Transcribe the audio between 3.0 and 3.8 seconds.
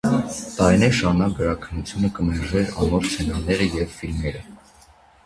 սցենարները